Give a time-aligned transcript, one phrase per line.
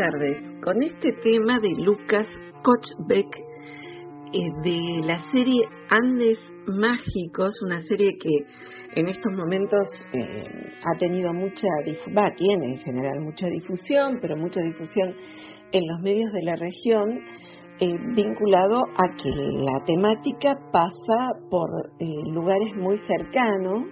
[0.00, 0.38] Tardes.
[0.64, 2.26] Con este tema de Lucas
[2.62, 3.36] Kochbeck
[4.32, 8.30] eh, de la serie Andes Mágicos, una serie que
[8.98, 10.44] en estos momentos eh,
[10.84, 11.66] ha tenido mucha
[12.16, 15.14] va, tiene en general mucha difusión, pero mucha difusión
[15.72, 17.20] en los medios de la región,
[17.80, 21.68] eh, vinculado a que la temática pasa por
[22.32, 23.84] lugares muy cercanos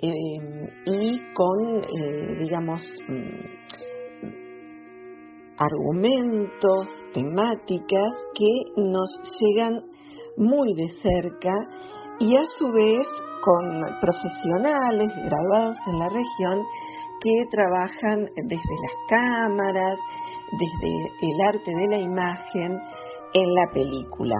[0.00, 3.91] y con, digamos, mm,
[5.62, 9.10] argumentos, temáticas que nos
[9.40, 9.80] llegan
[10.36, 11.54] muy de cerca
[12.18, 13.06] y a su vez
[13.42, 16.64] con profesionales graduados en la región
[17.20, 19.98] que trabajan desde las cámaras,
[20.52, 22.78] desde el arte de la imagen
[23.34, 24.34] en la película.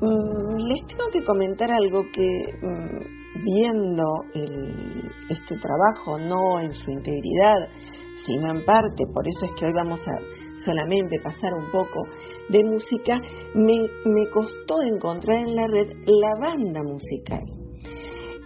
[0.00, 2.28] Mm, les tengo que comentar algo que
[2.62, 4.04] mm, viendo
[5.30, 7.56] este trabajo, no en su integridad,
[8.26, 12.02] sino en parte, por eso es que hoy vamos a solamente pasar un poco
[12.48, 13.20] de música,
[13.54, 17.42] me, costó encontrar en la red la banda musical.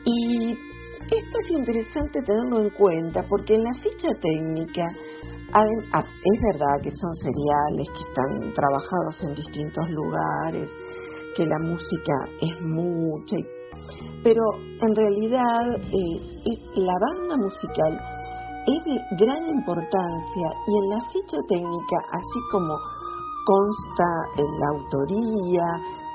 [0.04, 4.84] Y esto es interesante tenerlo en cuenta porque en la ficha técnica
[5.52, 10.70] ah, es verdad que son seriales que están trabajados en distintos lugares,
[11.36, 13.36] que la música es mucha,
[14.22, 14.42] pero
[14.80, 18.15] en realidad eh, la banda musical
[18.66, 22.74] es de gran importancia y en la ficha técnica, así como
[23.46, 24.08] consta
[24.38, 25.64] en la autoría,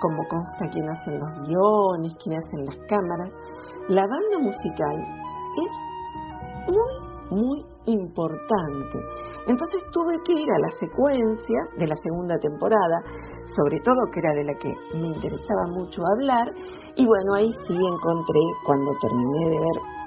[0.01, 3.29] como consta quién hacen los guiones, quién hacen las cámaras,
[3.87, 4.95] la banda musical
[5.63, 5.71] es
[6.67, 8.99] muy, muy importante.
[9.47, 13.01] Entonces tuve que ir a las secuencias de la segunda temporada,
[13.55, 16.51] sobre todo que era de la que me interesaba mucho hablar,
[16.95, 20.01] y bueno, ahí sí encontré, cuando terminé de ver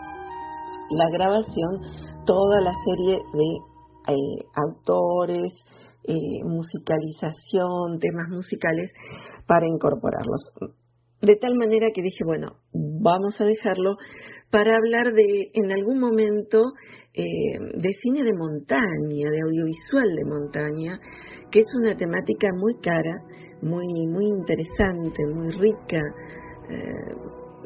[0.90, 3.74] la grabación, toda la serie de
[4.06, 5.54] eh, autores,
[6.06, 8.92] eh, musicalización, temas musicales
[9.46, 10.52] para incorporarlos.
[11.22, 13.96] De tal manera que dije, bueno, vamos a dejarlo
[14.50, 16.60] para hablar de, en algún momento,
[17.14, 17.24] eh,
[17.76, 21.00] de cine de montaña, de audiovisual de montaña,
[21.50, 23.22] que es una temática muy cara,
[23.62, 26.02] muy, muy interesante, muy rica.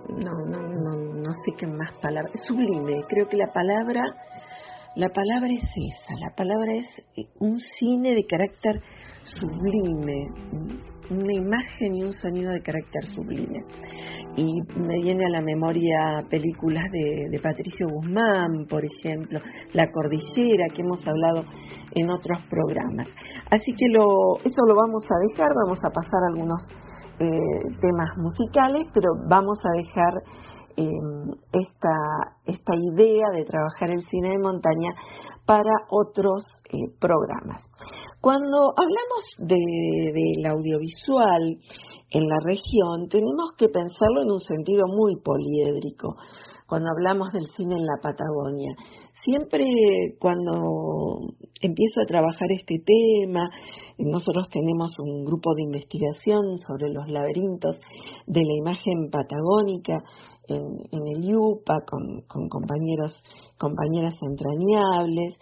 [0.09, 2.33] no, no, no, no sé qué más palabras.
[2.47, 4.03] Sublime, creo que la palabra
[4.99, 6.87] la palabra es esa, la palabra es
[7.17, 8.83] eh, un cine de carácter
[9.23, 10.27] sublime,
[11.09, 13.63] una imagen y un sonido de carácter sublime.
[14.37, 19.39] Y me viene a la memoria películas de, Patricio Guzmán, por ejemplo,
[19.73, 21.45] La Cordillera, que hemos hablado
[21.95, 23.07] en otros programas.
[23.53, 26.61] Así que lo, eso lo vamos a dejar, vamos a pasar algunos
[27.21, 30.13] eh, temas musicales, pero vamos a dejar
[31.53, 31.97] esta,
[32.47, 34.91] esta idea de trabajar el cine de montaña
[35.47, 37.65] para otros eh, programas.
[38.21, 41.57] Cuando hablamos del audiovisual
[42.11, 46.17] en la región, tenemos que pensarlo en un sentido muy poliédrico.
[46.67, 48.75] Cuando hablamos del cine en la Patagonia,
[49.25, 49.65] siempre
[50.21, 53.49] cuando empiezo a trabajar este tema,
[53.99, 57.77] nosotros tenemos un grupo de investigación sobre los laberintos
[58.27, 60.03] de la imagen patagónica
[60.49, 63.23] en, el IUPA con, compañeros,
[63.59, 65.37] compañeras entrañables.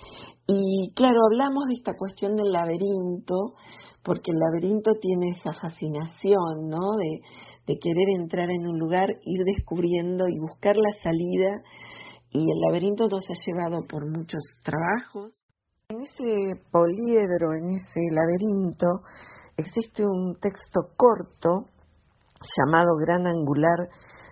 [0.46, 3.54] Y claro, hablamos de esta cuestión del laberinto,
[4.02, 6.92] porque el laberinto tiene esa fascinación, ¿no?
[7.66, 11.62] De querer entrar en un lugar, ir descubriendo y buscar la salida.
[12.30, 15.32] Y el laberinto nos ha llevado por muchos trabajos.
[15.88, 18.86] En ese poliedro, en ese laberinto,
[19.56, 21.66] existe un texto corto
[22.56, 23.88] llamado Gran Angular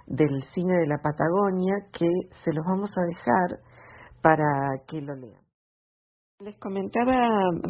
[0.07, 2.09] del cine de la Patagonia que
[2.45, 3.61] se los vamos a dejar
[4.23, 4.47] para
[4.87, 5.43] que lo lean.
[6.41, 7.15] Les comentaba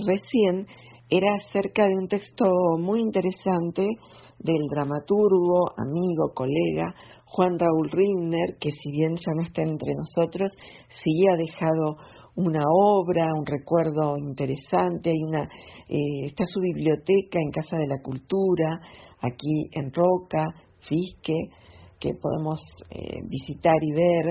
[0.07, 0.67] recién,
[1.11, 2.45] era acerca de un texto
[2.79, 3.87] muy interesante
[4.39, 6.95] del dramaturgo, amigo, colega
[7.27, 10.53] Juan Raúl Rimner, que si bien ya no está entre nosotros,
[10.89, 11.97] sí ha dejado
[12.37, 18.01] una obra, un recuerdo interesante, hay una, eh, está su biblioteca en Casa de la
[18.03, 18.81] Cultura,
[19.21, 20.45] aquí en Roca,
[20.89, 21.35] Fisque,
[22.05, 22.61] que podemos
[22.91, 24.25] eh, visitar y ver.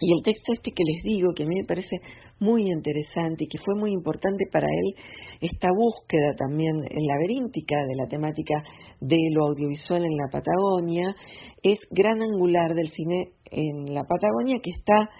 [0.00, 1.96] Y el texto este que les digo, que a mí me parece
[2.40, 4.94] muy interesante y que fue muy importante para él
[5.40, 8.62] esta búsqueda también laberíntica de la temática
[9.00, 11.14] de lo audiovisual en la Patagonia,
[11.62, 15.10] es Gran Angular del cine en la Patagonia que está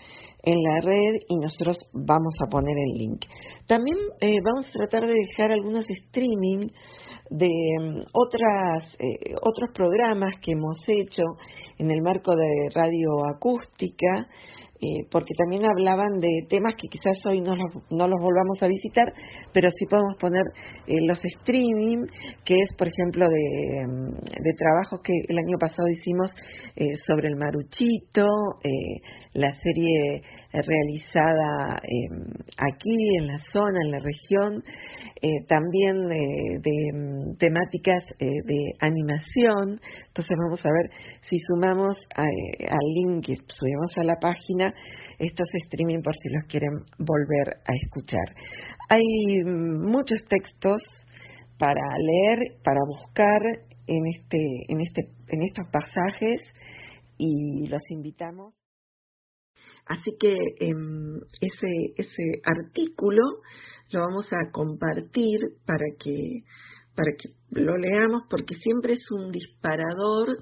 [0.43, 3.25] en la red y nosotros vamos a poner el link.
[3.67, 6.69] También eh, vamos a tratar de dejar algunos streaming
[7.35, 11.23] de mm, otras, eh, otros programas que hemos hecho
[11.79, 14.29] en el marco de radio acústica,
[14.81, 18.69] eh, porque también hablaban de temas que quizás hoy no los, no los volvamos a
[18.69, 19.13] visitar,
[19.53, 20.45] pero sí podemos poner
[20.87, 22.07] eh, los streaming,
[22.45, 26.31] que es, por ejemplo, de, mm, de trabajos que el año pasado hicimos
[27.07, 28.27] sobre el maruchito,
[29.33, 30.23] la serie
[30.62, 32.25] realizada em,
[32.56, 34.62] aquí en la zona, en la región,
[35.21, 39.81] eh, también eh, de mm, temáticas eh, de animación.
[40.06, 40.91] Entonces vamos a ver
[41.23, 44.73] si sumamos al link que subimos a la página
[45.19, 48.35] estos streaming por si los quieren volver a escuchar.
[48.89, 50.83] Hay mm, muchos textos
[51.59, 53.43] para leer, para buscar
[53.87, 56.43] en este, en este, en estos pasajes
[57.19, 58.63] y los invitamos
[59.87, 63.23] Así que em, ese, ese artículo
[63.91, 66.43] lo vamos a compartir para que,
[66.95, 70.39] para que lo leamos porque siempre es un disparador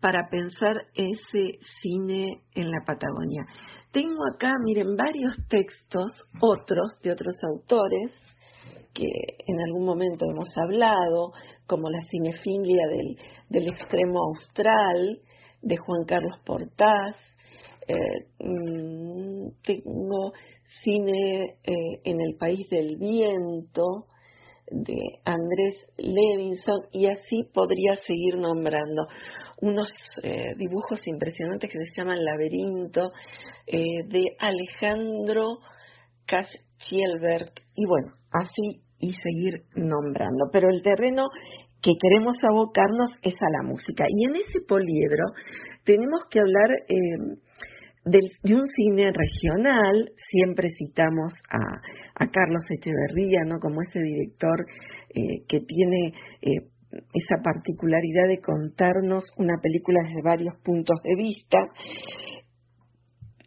[0.00, 3.46] para pensar ese cine en la Patagonia.
[3.92, 6.10] Tengo acá, miren, varios textos,
[6.40, 8.12] otros, de otros autores,
[8.94, 9.06] que
[9.46, 11.32] en algún momento hemos hablado,
[11.66, 13.16] como la cinefilia del,
[13.48, 15.20] del extremo austral,
[15.62, 17.16] de Juan Carlos Portás,
[17.90, 20.32] eh, mm, tengo
[20.82, 24.06] cine eh, en el país del viento
[24.70, 29.08] de Andrés Levinson y así podría seguir nombrando
[29.60, 29.90] unos
[30.22, 33.10] eh, dibujos impresionantes que se llaman Laberinto
[33.66, 35.58] de Alejandro
[36.26, 40.46] Kaschielberg y bueno, así y seguir nombrando.
[40.52, 41.28] Pero el terreno
[41.82, 44.04] que queremos abocarnos es a la música.
[44.08, 45.24] Y en ese poliedro
[45.84, 46.68] tenemos que hablar
[48.04, 53.58] de, un cine regional, siempre citamos a, Carlos Echeverría, ¿no?
[53.60, 54.66] Como ese director
[55.08, 56.12] eh, que tiene
[56.42, 56.68] eh,
[57.14, 61.58] esa particularidad de contarnos una película desde varios puntos de vista,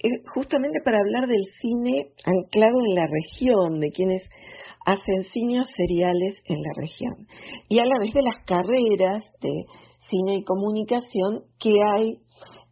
[0.01, 4.23] eh, justamente para hablar del cine anclado en la región, de quienes
[4.85, 7.27] hacen cines seriales en la región,
[7.69, 9.65] y a la vez de las carreras de
[10.09, 12.17] cine y comunicación que hay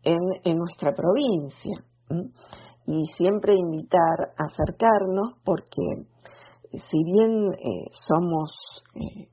[0.03, 1.83] en, nuestra provincia.
[2.87, 5.81] Y siempre invitar a acercarnos porque
[6.71, 8.51] si bien eh, somos
[8.95, 9.29] eh,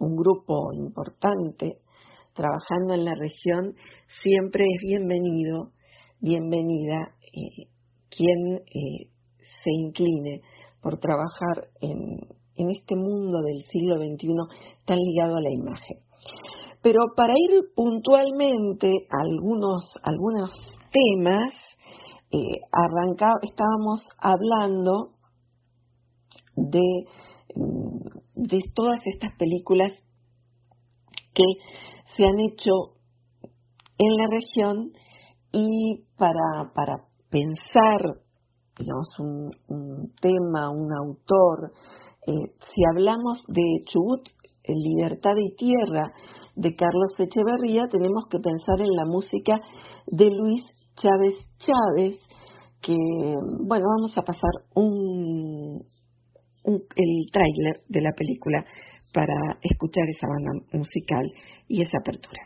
[0.00, 1.78] un grupo importante
[2.34, 3.74] trabajando en la región,
[4.22, 5.72] siempre es bienvenido,
[6.20, 7.68] bienvenida eh,
[8.10, 8.62] quien
[9.40, 10.42] se incline
[10.82, 14.28] por trabajar en este mundo del siglo XXI
[14.84, 15.98] tan ligado a la imagen.
[16.86, 20.52] Pero para ir puntualmente a algunos, algunos
[20.92, 21.52] temas,
[22.30, 22.60] eh,
[23.42, 25.14] estábamos hablando
[26.54, 27.06] de,
[27.56, 29.94] mm, de todas estas películas
[31.34, 31.42] que
[32.16, 32.70] se han hecho
[33.98, 34.92] en la región
[35.50, 38.22] y para, para pensar
[38.78, 41.72] digamos, un, tema, un autor,
[42.28, 44.28] eh, si hablamos de Chubut,
[44.68, 46.12] Libertad y Tierra,
[46.56, 49.60] de Carlos Echeverría, tenemos que pensar en la música
[50.06, 50.64] de Luis
[50.96, 52.18] Chávez Chávez,
[52.80, 55.82] que, bueno, vamos a pasar un,
[56.64, 58.64] el tráiler de la película
[59.12, 61.26] para escuchar esa banda musical
[61.68, 62.40] y esa apertura.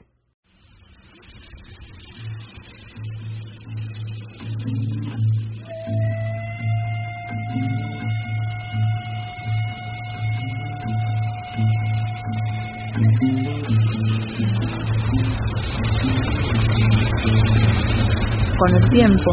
[18.60, 19.30] Con el tiempo,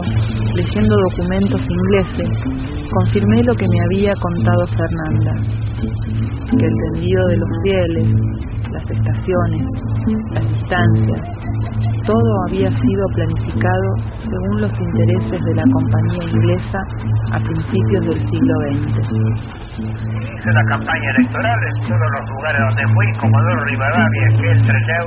[0.55, 2.29] leyendo documentos ingleses,
[2.89, 5.33] confirmé lo que me había contado Fernanda,
[6.49, 8.07] que el tendido de los fieles,
[8.71, 9.67] las estaciones,
[10.31, 11.21] las distancias,
[12.05, 13.89] todo había sido planificado
[14.23, 16.79] según los intereses de la compañía inglesa
[17.33, 18.95] a principios del siglo XX.
[19.75, 25.05] Hice la campaña electoral en todos los lugares donde fui, Comodoro Rivadavia, Esquel, Trelew,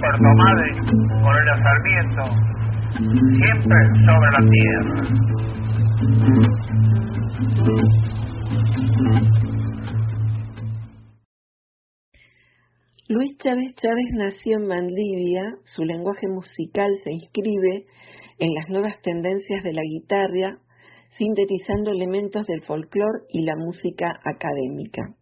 [0.00, 0.72] Puerto Madre,
[1.20, 2.63] Moreno Sarmiento,
[2.98, 4.98] siempre sobre la tierra.
[13.08, 17.84] Luis Chávez Chávez nació en Valdivia, su lenguaje musical se inscribe
[18.38, 20.58] en las nuevas tendencias de la guitarra,
[21.18, 25.14] sintetizando elementos del folclore y la música académica.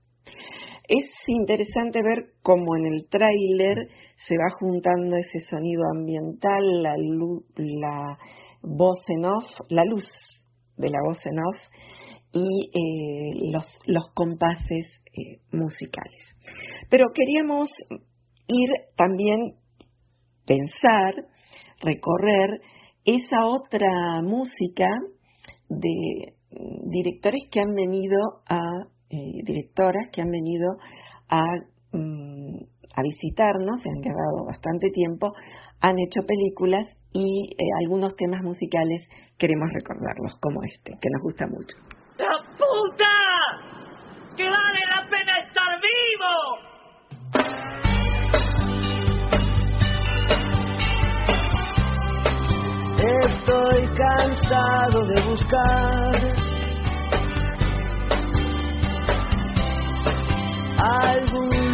[0.88, 3.88] Es interesante ver cómo en el tráiler
[4.26, 6.94] se va juntando ese sonido ambiental, la,
[7.56, 8.18] la
[8.62, 10.08] voz en off, la luz
[10.76, 11.58] de la voz en off
[12.32, 16.34] y eh, los, los, compases eh, musicales.
[16.88, 17.68] Pero queríamos
[18.48, 19.54] ir también,
[20.46, 21.14] pensar,
[21.80, 22.60] recorrer
[23.04, 24.88] esa otra música
[25.68, 26.34] de
[26.84, 28.60] directores que han venido a,
[29.12, 30.78] eh, directoras que han venido
[31.28, 31.42] a,
[31.92, 32.56] mm,
[32.96, 35.32] a visitarnos, se han quedado bastante tiempo,
[35.80, 37.54] han hecho películas y
[37.84, 39.06] algunos temas musicales
[39.38, 41.76] queremos recordarlos, como este, que nos gusta mucho.
[42.18, 43.04] ¡La puta!
[44.36, 46.72] ¡Que vale la pena estar vivo!
[53.24, 56.41] Estoy cansado de buscar
[60.82, 61.71] algún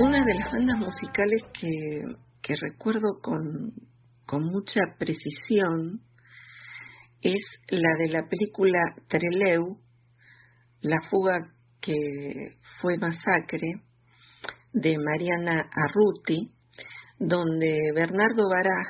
[0.00, 2.02] Una de las bandas musicales que,
[2.42, 3.72] que recuerdo con,
[4.26, 6.02] con mucha precisión
[7.22, 9.78] es la de la película Treleu,
[10.82, 11.38] La fuga
[11.80, 13.80] que fue masacre,
[14.72, 16.52] de Mariana Arruti,
[17.18, 18.86] donde Bernardo Baraj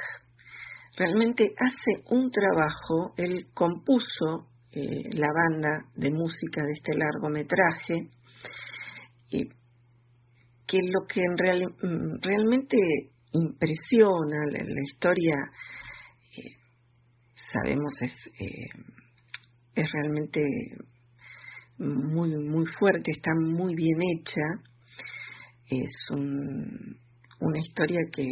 [0.96, 8.10] realmente hace un trabajo, él compuso eh, la banda de música de este largometraje,
[9.30, 9.48] y
[10.66, 12.76] que lo que mm, realmente
[13.32, 15.34] impresiona, la, historia,
[16.36, 16.56] eh,
[17.52, 18.68] sabemos, es, eh,
[19.74, 20.42] es realmente
[21.78, 24.42] muy, muy fuerte, está muy bien hecha,
[25.70, 28.26] es una historia que,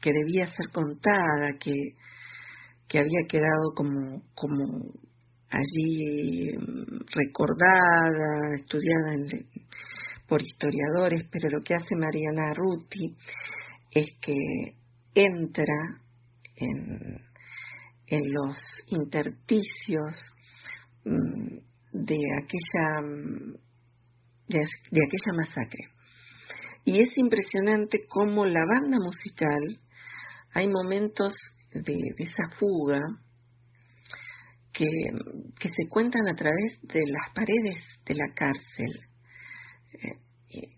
[0.00, 1.74] que debía ser contada, que,
[2.88, 4.22] que había quedado como
[5.50, 9.16] allí mm, recordada, estudiada
[10.28, 13.16] por historiadores, pero lo que hace Mariana Ruti
[13.92, 14.76] es que
[15.14, 16.02] entra
[16.56, 17.24] en,
[18.08, 20.14] los intersticios
[21.04, 21.58] mm,
[21.92, 23.54] de aquella, mm,
[24.48, 25.88] de, aquella masacre.
[26.84, 29.80] Y es impresionante cómo la banda musical,
[30.54, 31.34] hay momentos
[31.72, 33.00] de, esa fuga
[34.76, 39.00] que, se cuentan a través de las paredes de la cárcel.
[40.02, 40.76] Eh,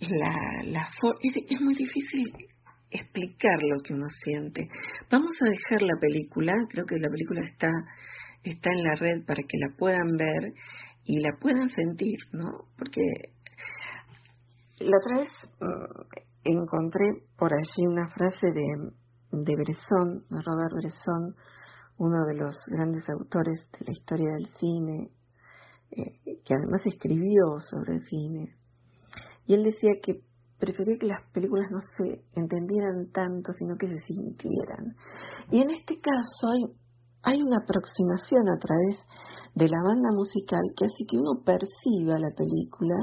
[0.00, 0.90] la, la
[1.22, 2.24] es, es muy difícil
[2.90, 4.68] explicar lo que uno siente.
[5.10, 7.70] Vamos a dejar la película, creo que la película está,
[8.42, 10.52] está en la red para que la puedan ver
[11.04, 12.68] y la puedan sentir, ¿no?
[12.76, 13.00] Porque
[14.80, 18.66] la otra vez mm, encontré por allí una frase de,
[19.32, 21.34] de Bresson, de Robert Bresson,
[21.98, 25.10] uno de los grandes autores de la historia del cine,
[25.90, 28.56] eh, que además escribió sobre el cine,
[29.46, 30.20] y él decía que
[30.58, 34.94] prefería que las películas no se entendieran tanto, sino que se sintieran.
[35.50, 36.64] Y en este caso hay,
[37.22, 39.00] hay una aproximación a través
[39.54, 42.94] de la banda musical que hace que uno perciba la película,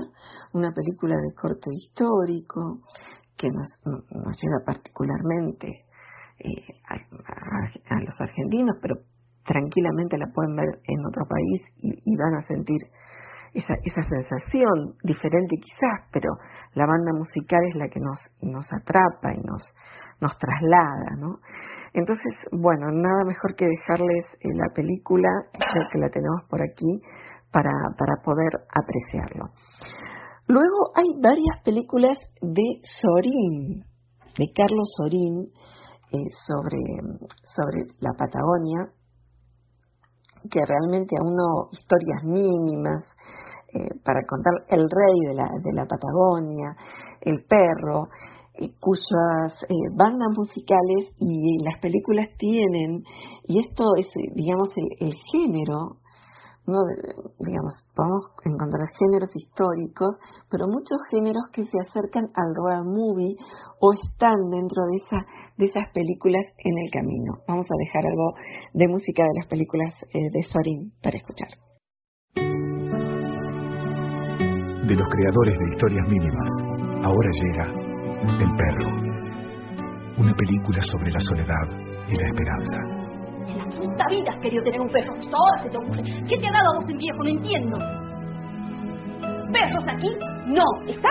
[0.53, 2.81] una película de corte histórico,
[3.35, 5.84] que nos, nos lleva particularmente
[6.39, 8.95] eh, a, los argentinos, pero
[9.45, 12.81] tranquilamente la pueden ver en otro país y van a sentir
[13.55, 16.29] esa, esa sensación, diferente quizás, pero
[16.73, 19.63] la banda musical es la que nos, nos atrapa y nos,
[20.19, 21.39] nos traslada, ¿no?
[21.93, 25.29] Entonces, bueno, nada mejor que dejarles eh, la película,
[25.91, 27.01] que la tenemos por aquí,
[27.51, 29.45] para, para poder apreciarlo.
[30.47, 33.85] Luego hay varias películas de Sorín,
[34.37, 35.47] de Carlos Sorín,
[36.15, 36.79] eh, sobre,
[37.55, 38.89] sobre la Patagonia,
[40.49, 43.03] que realmente a uno, historias mínimas,
[43.73, 46.75] eh, para contar El Rey de la, de la Patagonia,
[47.21, 48.07] El Perro,
[48.53, 49.53] eh, cuyas
[49.95, 53.03] bandas musicales y las películas tienen,
[53.47, 55.97] y esto es, digamos, el, género
[56.67, 56.81] no,
[57.39, 60.17] digamos, podemos encontrar géneros históricos,
[60.49, 63.37] pero muchos géneros que se acercan al road movie
[63.79, 65.25] o están dentro de, esa,
[65.57, 67.33] de esas películas en el camino.
[67.47, 68.33] Vamos a dejar algo
[68.73, 71.49] de música de las películas eh, de Sorin para escuchar.
[74.85, 76.49] De los creadores de historias mínimas,
[77.03, 77.65] ahora llega
[78.41, 78.89] El Perro,
[80.17, 81.67] una película sobre la soledad
[82.07, 83.14] y la esperanza
[83.47, 85.13] en la puta vida has querido tener un perro.
[85.13, 86.03] Todo se te ocurre.
[86.27, 87.23] ¿Qué te ha dado a vos en viejo?
[87.23, 87.77] No entiendo.
[89.51, 90.09] ¿Perros aquí?
[90.47, 90.63] No.
[90.87, 91.09] ¿Está?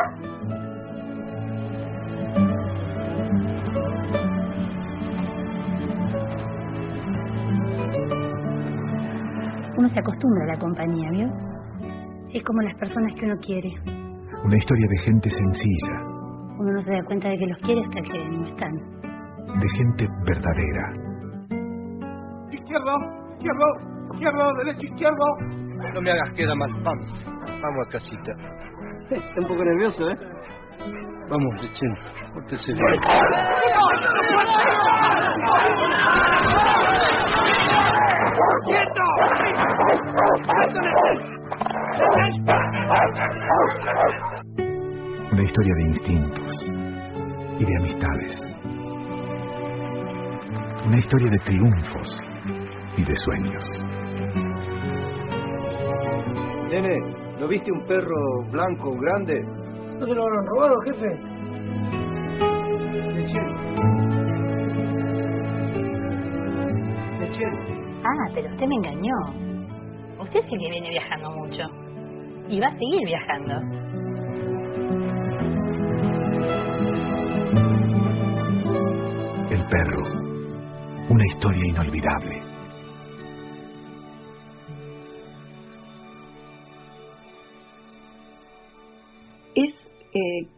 [9.77, 11.27] Uno se acostumbra a la compañía, ¿vio?
[12.33, 13.71] Es como las personas que uno quiere.
[14.45, 16.01] Una historia de gente sencilla.
[16.59, 18.73] Uno no se da cuenta de que los quiere hasta que no están.
[19.59, 21.04] De gente verdadera
[22.55, 22.97] izquierdo,
[23.35, 23.67] izquierdo,
[24.15, 25.27] izquierdo, derecho, izquierdo.
[25.93, 27.09] No me hagas queda mal, vamos,
[27.61, 28.33] vamos a casita.
[29.11, 30.19] Está un poco nervioso, ¿eh?
[31.29, 31.95] Vamos, Lechín,
[32.35, 33.05] pórtese ¡Quieto!
[45.33, 46.53] Una historia de instintos
[47.59, 48.41] y de amistades.
[50.87, 52.24] Una historia de triunfos
[52.97, 53.65] y de sueños.
[56.71, 56.97] Nene,
[57.39, 59.41] ¿no viste un perro blanco grande?
[59.99, 61.35] ¿No se lo habrán robado, jefe?
[68.07, 69.15] Ah, pero usted me engañó.
[70.21, 71.63] Usted sí que viene viajando mucho.
[72.49, 73.55] Y va a seguir viajando.
[79.51, 80.03] El perro.
[81.09, 82.44] Una historia inolvidable.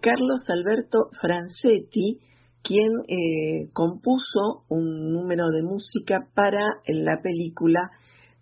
[0.06, 2.20] Carlos Alberto Francetti
[2.62, 7.90] quien eh, compuso un número de música para la película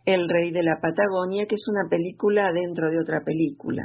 [0.04, 3.82] El Rey de la Patagonia, que es una película dentro de otra película.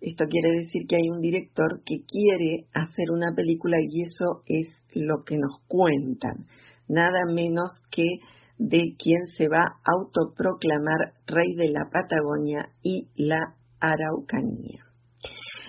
[0.00, 4.66] Esto quiere decir que hay un director que quiere hacer una película y eso es
[4.92, 6.46] lo que nos cuentan
[6.88, 8.18] nada menos que
[8.58, 14.91] de quien se va a autoproclamar rey de la Patagonia y la Araucanía.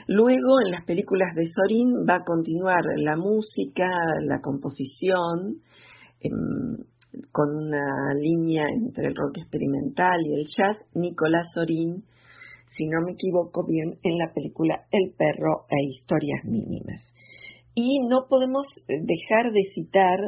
[0.07, 3.87] Luego, en las películas de Sorín va a continuar la música,
[4.25, 5.61] la composición,
[6.19, 6.77] em,
[7.31, 12.03] con una línea entre el rock experimental y el jazz, Nicolás Sorín,
[12.75, 17.01] si no me equivoco bien, en la película El perro e historias mínimas.
[17.75, 20.19] Y no podemos dejar de citar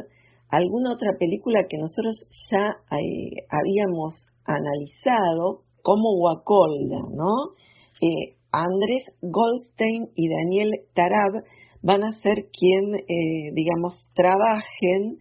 [0.48, 7.54] alguna otra película que nosotros ya eh, habíamos analizado como Guacolda, ¿no?
[8.00, 11.44] Eh, Andrés Goldstein y Daniel Tarab
[11.82, 15.18] van a ser quien, eh, digamos, trabajen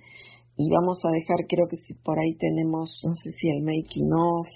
[0.58, 4.12] y vamos a dejar, creo que si por ahí tenemos, no sé si el making
[4.13, 4.48] of,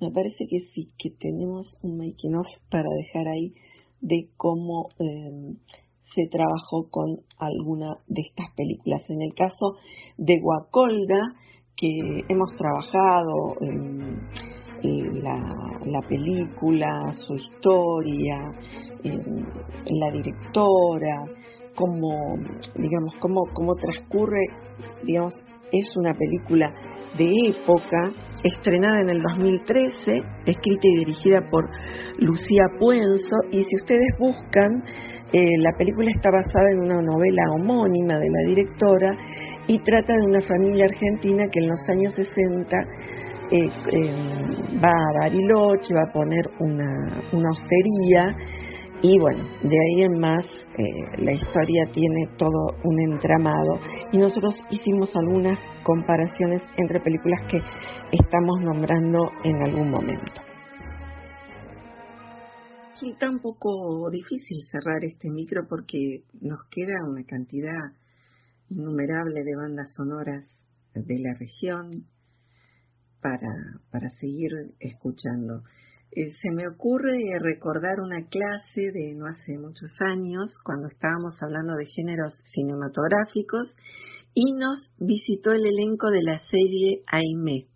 [0.00, 3.54] me parece que sí, que tenemos un making of para dejar ahí
[4.00, 4.90] de cómo
[6.14, 9.02] se trabajó con alguna de estas películas.
[9.08, 9.76] En el caso
[10.16, 11.34] de Guacolda,
[11.76, 18.38] que hemos trabajado en, la, película, su historia,
[19.04, 19.46] en,
[19.98, 21.24] la directora,
[21.74, 22.36] cómo,
[22.74, 24.42] digamos, cómo, cómo transcurre,
[25.04, 25.32] digamos,
[25.72, 26.72] es una película
[27.18, 28.10] de época,
[28.44, 30.12] estrenada en el 2013,
[30.46, 31.68] escrita y dirigida por
[32.18, 34.82] Lucía Puenzo, y si ustedes buscan
[35.32, 39.16] eh, la película está basada en una novela homónima de la directora
[39.66, 42.76] y trata de una familia argentina que en los años 60
[43.50, 48.36] eh, eh, va a Bariloche, va a poner una, una hostería.
[49.02, 50.44] Y bueno, de ahí en más
[51.18, 53.78] la historia tiene todo un entramado.
[54.10, 57.60] Y nosotros hicimos algunas comparaciones entre películas que
[58.12, 60.42] estamos nombrando en algún momento.
[62.90, 67.92] Resulta un poco difícil cerrar este micro porque nos queda una cantidad
[68.70, 70.44] innumerable de bandas sonoras
[70.94, 72.06] de la región
[73.20, 73.52] para,
[73.90, 74.50] para seguir
[74.80, 75.62] escuchando.
[76.12, 81.74] Eh, se me ocurre recordar una clase de no hace muchos años, cuando estábamos hablando
[81.74, 83.74] de géneros cinematográficos,
[84.32, 87.66] y nos visitó el elenco de la serie Aimé.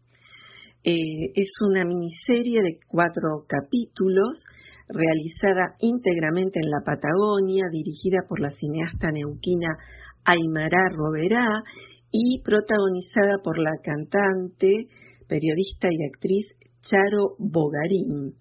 [0.85, 4.43] Eh, es una miniserie de cuatro capítulos
[4.89, 9.77] realizada íntegramente en la Patagonia, dirigida por la cineasta neuquina
[10.25, 11.63] Aymara Roberá
[12.11, 14.89] y protagonizada por la cantante,
[15.31, 16.47] periodista y actriz
[16.83, 18.35] Charo Bogarín.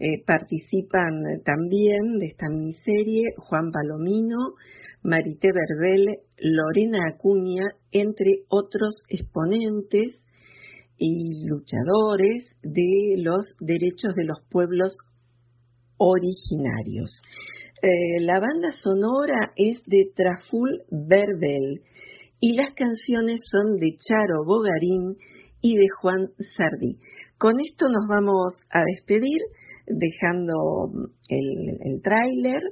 [0.00, 4.54] Eh, participan también de esta miniserie Juan Palomino,
[5.02, 6.06] Marité Verdel,
[6.38, 10.16] Lorena Acuña, entre otros exponentes
[10.96, 14.96] y luchadores de los derechos de los pueblos
[15.98, 17.10] originarios.
[17.82, 21.82] Eh, la banda sonora es de Traful Verdel
[22.40, 25.16] y las canciones son de Charo Bogarín
[25.60, 26.98] y de Juan Sardí.
[27.38, 29.40] Con esto nos vamos a despedir
[29.86, 30.54] dejando
[31.28, 32.62] el, el tráiler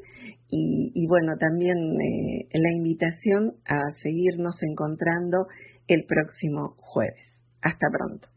[0.51, 5.47] y, bueno, también eh, la invitación a seguirnos encontrando
[5.87, 7.21] el próximo jueves.
[7.61, 8.29] Hasta pronto.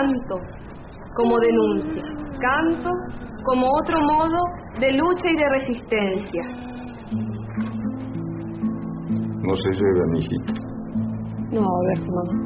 [0.00, 0.36] Canto
[1.14, 2.02] como denuncia,
[2.40, 2.88] canto
[3.44, 4.38] como otro modo
[4.80, 6.42] de lucha y de resistencia.
[9.42, 10.54] No se lleve, mi hijito.
[11.52, 12.39] No, a ver, su mamá.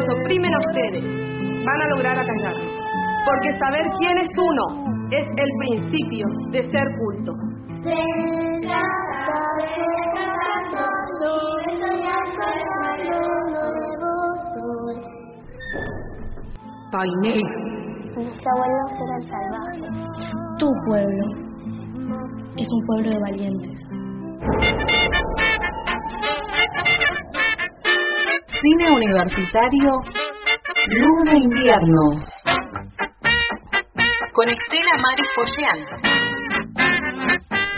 [0.00, 1.04] Los oprimen a ustedes
[1.64, 2.72] van a lograr acallarnos.
[3.26, 4.64] Porque saber quién es uno
[5.10, 7.32] es el principio de ser culto.
[16.90, 17.36] Painé.
[18.16, 19.92] Mis abuelos eran salvajes.
[20.58, 21.24] Tu pueblo
[22.56, 23.78] es un pueblo de valientes.
[28.60, 30.02] Cine Universitario
[30.88, 32.02] Luna Invierno.
[34.34, 35.78] Con Estela Maris Pollán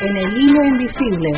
[0.01, 1.31] en el hilo invisible